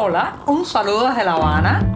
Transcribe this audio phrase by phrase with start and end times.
[0.00, 1.92] Hola, un saludo desde La Habana.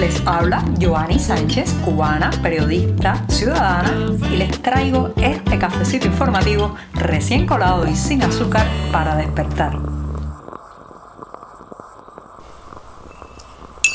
[0.00, 3.92] Les habla Joanny Sánchez, cubana, periodista, ciudadana,
[4.28, 9.78] y les traigo este cafecito informativo recién colado y sin azúcar para despertar.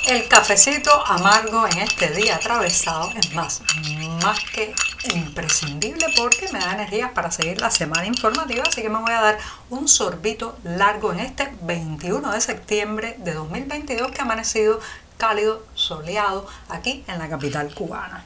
[0.08, 3.64] El cafecito amargo en este día atravesado es más,
[4.24, 4.74] más que
[5.14, 9.22] imprescindible porque me da energías para seguir la semana informativa, así que me voy a
[9.22, 9.38] dar
[9.70, 14.80] un sorbito largo en este 21 de septiembre de 2022 que ha amanecido
[15.18, 18.24] cálido, soleado aquí en la capital cubana.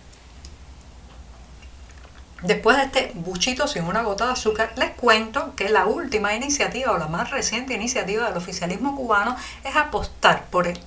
[2.41, 6.91] Después de este buchito sin una gota de azúcar, les cuento que la última iniciativa
[6.91, 10.79] o la más reciente iniciativa del oficialismo cubano es apostar por el,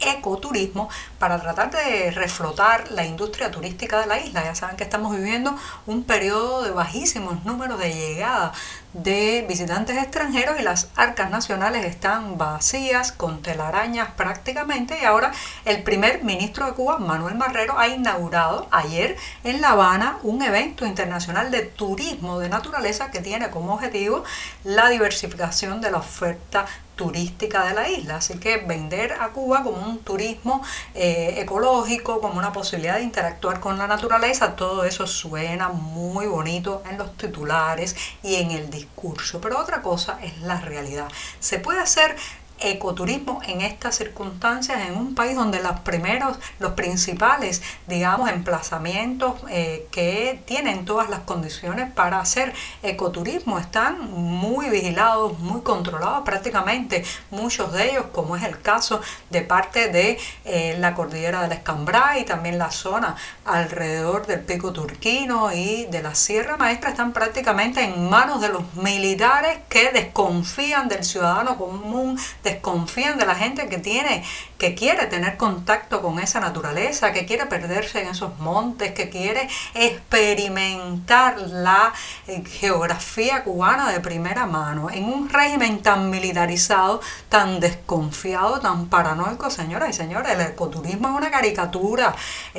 [0.00, 0.88] ecoturismo
[1.18, 4.44] para tratar de reflotar la industria turística de la isla.
[4.44, 5.56] Ya saben que estamos viviendo
[5.86, 8.52] un periodo de bajísimos números de llegada
[8.92, 14.98] de visitantes extranjeros y las arcas nacionales están vacías, con telarañas prácticamente.
[15.00, 15.32] Y ahora
[15.64, 20.84] el primer ministro de Cuba, Manuel Marrero, ha inaugurado ayer en La Habana un evento
[20.86, 24.24] internacional de turismo de naturaleza que tiene como objetivo
[24.64, 26.66] la diversificación de la oferta
[26.96, 28.16] turística de la isla.
[28.16, 30.62] Así que vender a Cuba como un turismo
[30.94, 36.82] eh, ecológico, como una posibilidad de interactuar con la naturaleza, todo eso suena muy bonito
[36.88, 39.40] en los titulares y en el discurso.
[39.40, 41.08] Pero otra cosa es la realidad.
[41.40, 42.16] Se puede hacer
[42.62, 49.86] ecoturismo en estas circunstancias en un país donde los primeros, los principales, digamos, emplazamientos eh,
[49.90, 52.52] que tienen todas las condiciones para hacer
[52.82, 59.42] ecoturismo están muy vigilados, muy controlados prácticamente, muchos de ellos, como es el caso de
[59.42, 65.52] parte de eh, la cordillera del Escambray y también la zona alrededor del Pico Turquino
[65.52, 71.04] y de la Sierra Maestra, están prácticamente en manos de los militares que desconfían del
[71.04, 72.18] ciudadano común,
[72.52, 74.24] desconfían de la gente que tiene,
[74.58, 79.48] que quiere tener contacto con esa naturaleza, que quiere perderse en esos montes, que quiere
[79.74, 81.92] experimentar la
[82.26, 89.50] eh, geografía cubana de primera mano, en un régimen tan militarizado, tan desconfiado, tan paranoico,
[89.50, 92.14] señoras y señores, el ecoturismo es una caricatura.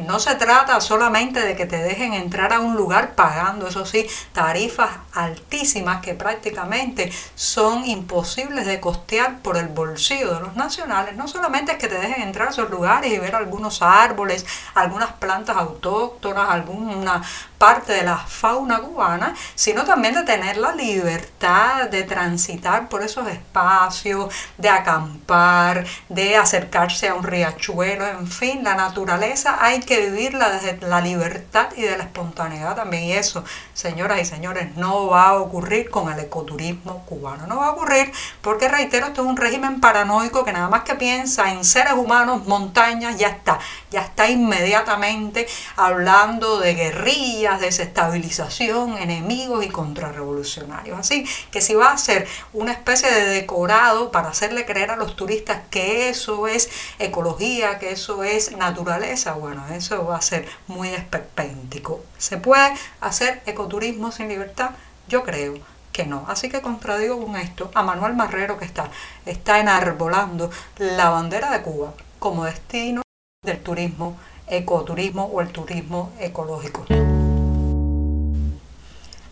[0.06, 4.07] No se trata solamente de que te dejen entrar a un lugar pagando, eso sí,
[4.34, 11.28] tarifas altísimas que prácticamente son imposibles de costear por el bolsillo de los nacionales, no
[11.28, 15.57] solamente es que te dejen entrar a esos lugares y ver algunos árboles, algunas plantas
[15.57, 17.22] autóctonas, alguna
[17.63, 23.25] parte de la fauna cubana, sino también de tener la libertad de transitar por esos
[23.29, 30.50] espacios, de acampar, de acercarse a un riachuelo, en fin, la naturaleza hay que vivirla
[30.50, 33.03] desde la libertad y de la espontaneidad también.
[33.03, 37.47] Y eso, señoras y señores, no va a ocurrir con el ecoturismo cubano.
[37.47, 40.95] No va a ocurrir porque, reitero, esto es un régimen paranoico que nada más que
[40.95, 43.59] piensa en seres humanos, montañas, ya está,
[43.90, 45.47] ya está inmediatamente
[45.78, 46.75] hablando de
[47.59, 50.97] desestabilización, enemigos y contrarrevolucionarios.
[50.97, 55.16] Así que si va a ser una especie de decorado para hacerle creer a los
[55.16, 56.69] turistas que eso es
[57.00, 62.03] ecología, que eso es naturaleza, bueno, eso va a ser muy esperpéntico.
[62.18, 64.72] ¿Se puede hacer ecoturismo sin libertad?
[65.08, 65.56] Yo creo
[65.92, 66.25] que no.
[66.28, 68.90] Así que contradigo con esto a Manuel Marrero que está,
[69.25, 73.02] está enarbolando la bandera de Cuba como destino
[73.44, 76.86] del turismo ecoturismo o el turismo ecológico.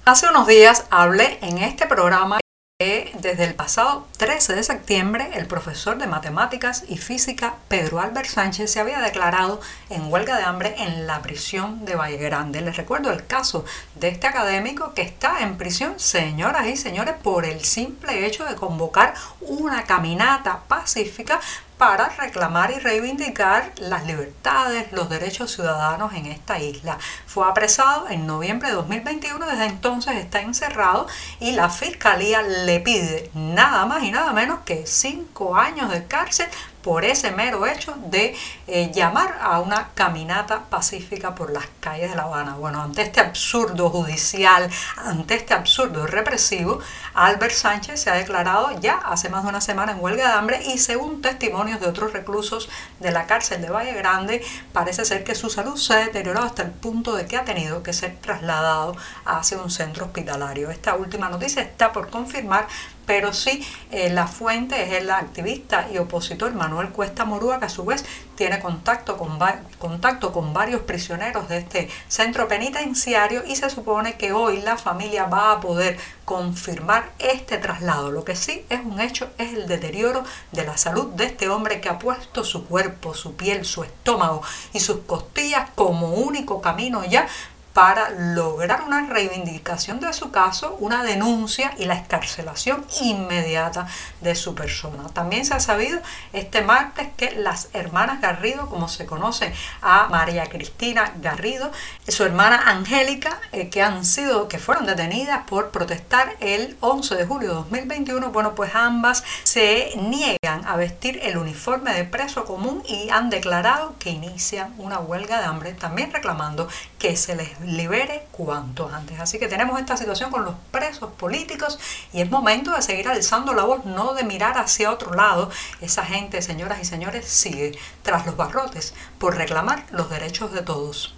[0.04, 2.40] Hace unos días hablé en este programa
[2.80, 8.28] que desde el pasado 13 de septiembre el profesor de matemáticas y física Pedro Albert
[8.28, 12.62] Sánchez se había declarado en huelga de hambre en la prisión de Valle Grande.
[12.62, 13.64] Les recuerdo el caso
[13.94, 18.56] de este académico que está en prisión, señoras y señores, por el simple hecho de
[18.56, 21.40] convocar una caminata pacífica
[21.82, 27.00] para reclamar y reivindicar las libertades, los derechos ciudadanos en esta isla.
[27.26, 31.08] Fue apresado en noviembre de 2021, desde entonces está encerrado
[31.40, 36.46] y la fiscalía le pide nada más y nada menos que cinco años de cárcel
[36.84, 38.36] por ese mero hecho de
[38.68, 42.56] eh, llamar a una caminata pacífica por las calles de La Habana.
[42.56, 46.80] Bueno, ante este absurdo judicial, ante este absurdo represivo,
[47.14, 50.62] Albert Sánchez se ha declarado ya hace más de una semana en huelga de hambre
[50.66, 52.70] y según testimonios de otros reclusos
[53.00, 54.44] de la cárcel de Valle Grande,
[54.74, 57.84] parece ser que su salud se ha deteriorado hasta el punto de que ha tenido
[57.84, 58.96] que ser trasladado
[59.26, 60.70] hacia un centro hospitalario.
[60.70, 62.68] Esta última noticia está por confirmar,
[63.06, 67.70] pero sí eh, la fuente es el activista y opositor Manuel Cuesta Morúa, que a
[67.70, 68.06] su vez
[68.36, 69.38] tiene contacto con,
[69.78, 75.26] contacto con varios prisioneros de este centro penitenciario y se supone que hoy la familia
[75.26, 78.12] va a poder confirmar este traslado.
[78.12, 81.82] Lo que sí es un hecho es el deterioro de la salud de este hombre
[81.82, 84.42] que ha puesto su cuerpo, su piel, su estómago
[84.74, 87.28] y sus costillas como único camino ya
[87.74, 93.88] para lograr una reivindicación de su caso, una denuncia y la escarcelación inmediata
[94.22, 95.08] de su persona.
[95.14, 96.00] También se ha sabido
[96.34, 101.72] este martes que las hermanas Garrido, como se conoce a María Cristina Garrido,
[102.08, 107.26] su hermana Angélica, eh, que han sido, que fueron detenidas por protestar el 11 de
[107.26, 112.84] julio de 2021, bueno, pues ambas se niegan a vestir el uniforme de preso común
[112.88, 116.68] y han declarado que inician una huelga de hambre, también reclamando
[117.00, 119.20] que se les libere cuanto antes.
[119.20, 121.80] Así que tenemos esta situación con los presos políticos
[122.14, 125.50] y es momento de seguir alzando la voz, no de mirar hacia otro lado.
[125.82, 131.16] Esa gente, señoras y señores, sigue tras los barrotes por reclamar los derechos de todos.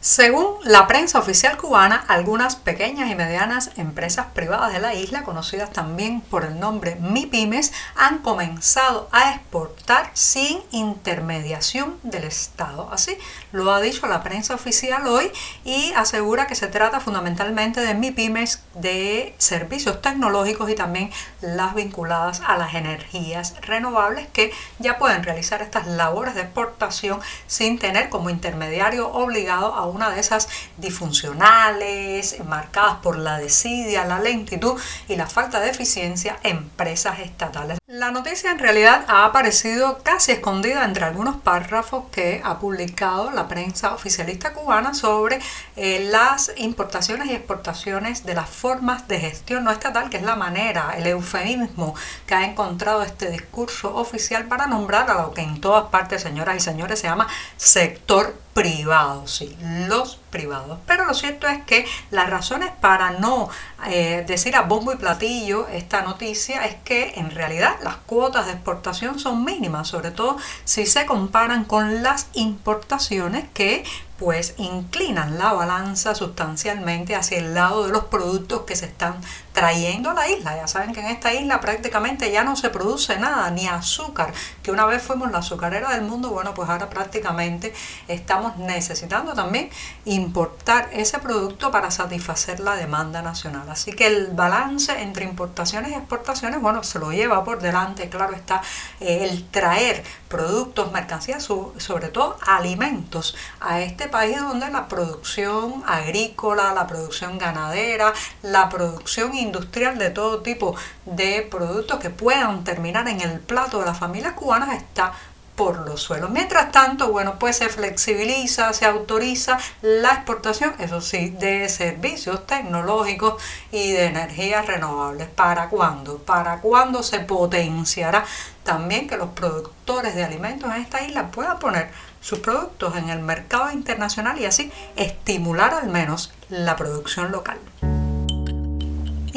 [0.00, 5.72] Según la prensa oficial cubana, algunas pequeñas y medianas empresas privadas de la isla, conocidas
[5.72, 12.88] también por el nombre MIPIMES, han comenzado a exportar sin intermediación del Estado.
[12.92, 13.18] Así
[13.50, 15.32] lo ha dicho la prensa oficial hoy
[15.64, 21.10] y asegura que se trata fundamentalmente de MIPIMES de servicios tecnológicos y también
[21.40, 27.18] las vinculadas a las energías renovables que ya pueden realizar estas labores de exportación
[27.48, 34.20] sin tener como intermediario obligado a una de esas disfuncionales, marcadas por la desidia, la
[34.20, 37.78] lentitud y la falta de eficiencia, empresas estatales.
[37.86, 43.48] La noticia en realidad ha aparecido casi escondida entre algunos párrafos que ha publicado la
[43.48, 45.38] prensa oficialista cubana sobre
[45.76, 50.36] eh, las importaciones y exportaciones de las formas de gestión no estatal, que es la
[50.36, 51.94] manera, el eufemismo
[52.26, 56.56] que ha encontrado este discurso oficial para nombrar a lo que en todas partes, señoras
[56.56, 57.26] y señores, se llama
[57.56, 59.56] sector privados, sí,
[59.86, 60.80] los privados.
[60.84, 63.48] Pero lo cierto es que las razones para no
[63.86, 68.52] eh, decir a bombo y platillo esta noticia es que en realidad las cuotas de
[68.52, 73.84] exportación son mínimas, sobre todo si se comparan con las importaciones que
[74.18, 79.14] pues inclinan la balanza sustancialmente hacia el lado de los productos que se están
[79.52, 80.56] trayendo a la isla.
[80.56, 84.32] Ya saben que en esta isla prácticamente ya no se produce nada, ni azúcar,
[84.62, 87.72] que una vez fuimos la azucarera del mundo, bueno, pues ahora prácticamente
[88.08, 89.70] estamos necesitando también
[90.04, 93.68] importar ese producto para satisfacer la demanda nacional.
[93.70, 98.34] Así que el balance entre importaciones y exportaciones, bueno, se lo lleva por delante, claro
[98.34, 98.62] está,
[99.00, 106.72] eh, el traer productos, mercancías, sobre todo alimentos a este país donde la producción agrícola,
[106.74, 108.12] la producción ganadera,
[108.42, 110.74] la producción industrial de todo tipo
[111.06, 115.12] de productos que puedan terminar en el plato de las familias cubanas está
[115.58, 116.30] por los suelos.
[116.30, 123.42] Mientras tanto, bueno, pues se flexibiliza, se autoriza la exportación, eso sí, de servicios tecnológicos
[123.72, 125.26] y de energías renovables.
[125.28, 126.18] ¿Para cuándo?
[126.18, 128.24] ¿Para cuándo se potenciará
[128.62, 131.90] también que los productores de alimentos en esta isla puedan poner
[132.20, 137.58] sus productos en el mercado internacional y así estimular al menos la producción local?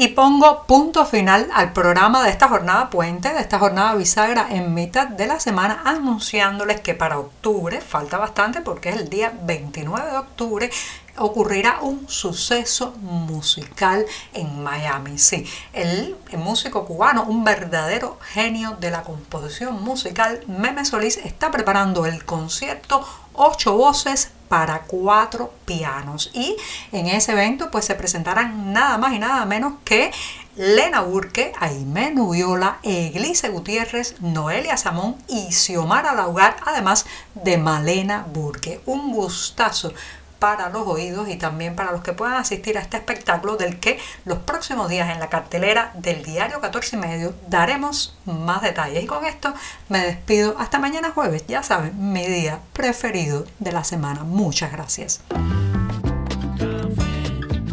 [0.02, 4.74] Y pongo punto final al programa de esta jornada puente, de esta jornada bisagra en
[4.74, 10.10] mitad de la semana, anunciándoles que para octubre, falta bastante porque es el día 29
[10.10, 10.70] de octubre,
[11.16, 15.18] ocurrirá un suceso musical en Miami.
[15.18, 22.06] Sí, el, músico cubano, un verdadero genio de la composición musical, Meme Solís, está preparando
[22.06, 26.30] el concierto Ocho Voces para cuatro pianos.
[26.34, 26.54] Y
[26.92, 30.10] en ese evento pues se presentarán nada más y nada menos que
[30.56, 38.82] Lena Burke, Aime Nubiola, Eglise Gutiérrez, Noelia Samón y Xiomara Laugar, además de Malena Burke.
[38.84, 39.94] Un gustazo
[40.42, 44.00] para los oídos y también para los que puedan asistir a este espectáculo del que
[44.24, 49.04] los próximos días en la cartelera del diario 14 y medio daremos más detalles.
[49.04, 49.54] Y con esto
[49.88, 54.24] me despido hasta mañana jueves, ya saben, mi día preferido de la semana.
[54.24, 55.20] Muchas gracias.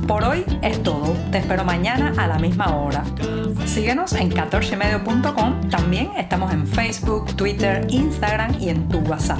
[0.08, 1.16] Por hoy es todo.
[1.32, 3.04] Te espero mañana a la misma hora.
[3.66, 5.70] Síguenos en 14medio.com.
[5.72, 9.40] También estamos en Facebook, Twitter, Instagram y en tu WhatsApp.